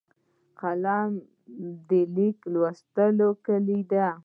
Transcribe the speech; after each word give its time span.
قلم 0.59 1.11
د 1.87 1.89
لیک 2.15 2.37
لوست 2.53 2.85
کلۍ 3.45 3.81
ده 3.91 4.07